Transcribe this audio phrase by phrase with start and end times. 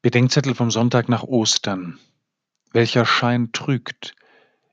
[0.00, 1.98] Bedenkzettel vom Sonntag nach Ostern.
[2.72, 4.14] Welcher Schein trügt?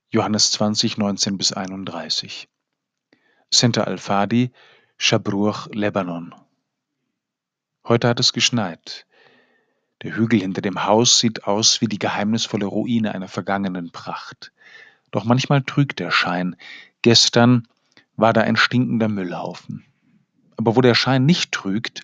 [0.10, 2.48] Johannes 20, 19 bis 31.
[3.50, 4.52] Center Al-Fadi,
[5.00, 6.36] Shabruch, Lebanon.
[7.88, 9.08] Heute hat es geschneit.
[10.04, 14.52] Der Hügel hinter dem Haus sieht aus wie die geheimnisvolle Ruine einer vergangenen Pracht.
[15.10, 16.56] Doch manchmal trügt der Schein.
[17.02, 17.68] Gestern
[18.16, 19.88] war da ein stinkender Müllhaufen.
[20.56, 22.04] Aber wo der Schein nicht trügt,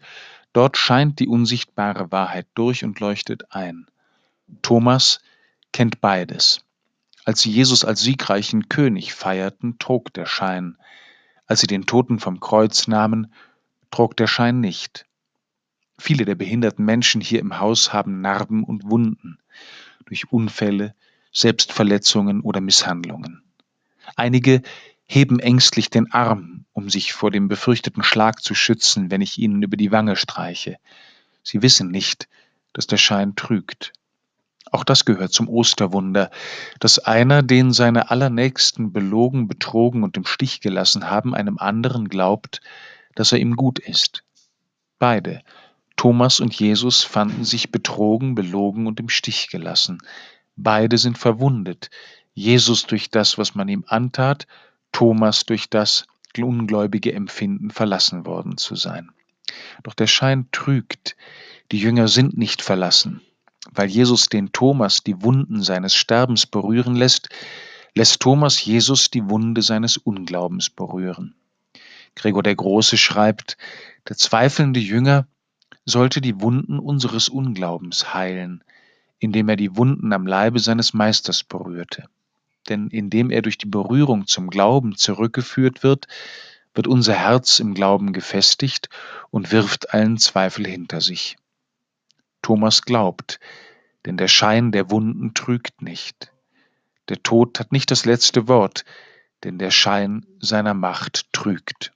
[0.54, 3.88] Dort scheint die unsichtbare Wahrheit durch und leuchtet ein.
[4.62, 5.22] Thomas
[5.72, 6.64] kennt beides.
[7.24, 10.78] Als sie Jesus als siegreichen König feierten, trug der Schein.
[11.46, 13.34] Als sie den Toten vom Kreuz nahmen,
[13.92, 15.06] trug der Schein nicht.
[15.98, 19.38] Viele der behinderten Menschen hier im Haus haben Narben und Wunden
[20.06, 20.96] durch Unfälle,
[21.32, 23.44] Selbstverletzungen oder Misshandlungen.
[24.16, 24.62] Einige
[25.06, 26.51] heben ängstlich den Arm,
[26.82, 30.78] um sich vor dem befürchteten Schlag zu schützen, wenn ich ihnen über die Wange streiche.
[31.44, 32.28] Sie wissen nicht,
[32.74, 33.94] dass der Schein trügt.
[34.72, 36.32] Auch das gehört zum Osterwunder,
[36.80, 42.62] dass einer, den seine Allernächsten belogen, betrogen und im Stich gelassen haben, einem anderen glaubt,
[43.14, 44.24] dass er ihm gut ist.
[44.98, 45.42] Beide,
[45.98, 50.00] Thomas und Jesus, fanden sich betrogen, belogen und im Stich gelassen.
[50.56, 51.92] Beide sind verwundet,
[52.34, 54.48] Jesus durch das, was man ihm antat,
[54.92, 56.06] Thomas durch das
[56.40, 59.12] ungläubige Empfinden verlassen worden zu sein.
[59.84, 61.16] Doch der Schein trügt,
[61.72, 63.22] die Jünger sind nicht verlassen.
[63.72, 67.30] Weil Jesus den Thomas die Wunden seines Sterbens berühren lässt,
[67.94, 71.36] lässt Thomas Jesus die Wunde seines Unglaubens berühren.
[72.16, 73.58] Gregor der Große schreibt,
[74.08, 75.28] der zweifelnde Jünger
[75.86, 78.64] sollte die Wunden unseres Unglaubens heilen,
[79.20, 82.06] indem er die Wunden am Leibe seines Meisters berührte
[82.72, 86.08] denn indem er durch die Berührung zum Glauben zurückgeführt wird,
[86.74, 88.88] wird unser Herz im Glauben gefestigt
[89.30, 91.36] und wirft allen Zweifel hinter sich.
[92.42, 93.40] Thomas glaubt,
[94.06, 96.32] denn der Schein der Wunden trügt nicht.
[97.10, 98.86] Der Tod hat nicht das letzte Wort,
[99.44, 101.92] denn der Schein seiner Macht trügt.